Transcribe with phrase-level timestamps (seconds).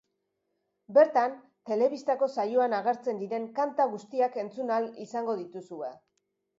[0.97, 1.35] Bertan,
[1.73, 5.97] telebistako saioan agertzen diren kanta guztiak entzun ahal izango dituzue.